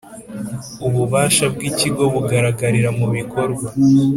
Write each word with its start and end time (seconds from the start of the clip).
Ububasha 0.87 1.45
bw 1.53 1.59
Ikigo 1.69 2.03
bugaragarira 2.13 2.89
mu 2.99 3.07
bikorwa 3.15 3.65